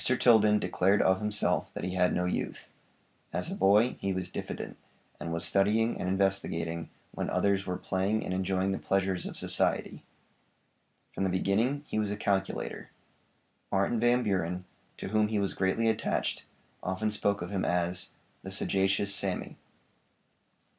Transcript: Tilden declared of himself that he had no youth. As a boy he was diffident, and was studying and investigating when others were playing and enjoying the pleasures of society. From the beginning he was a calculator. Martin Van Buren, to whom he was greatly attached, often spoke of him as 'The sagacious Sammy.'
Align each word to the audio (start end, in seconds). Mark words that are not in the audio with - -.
Tilden 0.03 0.57
declared 0.57 0.99
of 1.03 1.19
himself 1.19 1.71
that 1.75 1.83
he 1.83 1.93
had 1.93 2.11
no 2.11 2.25
youth. 2.25 2.73
As 3.31 3.51
a 3.51 3.55
boy 3.55 3.97
he 3.99 4.11
was 4.13 4.31
diffident, 4.31 4.77
and 5.19 5.31
was 5.31 5.45
studying 5.45 5.95
and 5.99 6.09
investigating 6.09 6.89
when 7.11 7.29
others 7.29 7.67
were 7.67 7.77
playing 7.77 8.25
and 8.25 8.33
enjoying 8.33 8.71
the 8.71 8.79
pleasures 8.79 9.27
of 9.27 9.37
society. 9.37 10.01
From 11.13 11.23
the 11.23 11.29
beginning 11.29 11.83
he 11.85 11.99
was 11.99 12.09
a 12.09 12.17
calculator. 12.17 12.89
Martin 13.71 13.99
Van 13.99 14.23
Buren, 14.23 14.65
to 14.97 15.09
whom 15.09 15.27
he 15.27 15.37
was 15.37 15.53
greatly 15.53 15.87
attached, 15.87 16.45
often 16.81 17.11
spoke 17.11 17.43
of 17.43 17.51
him 17.51 17.63
as 17.63 18.09
'The 18.41 18.49
sagacious 18.49 19.13
Sammy.' 19.13 19.55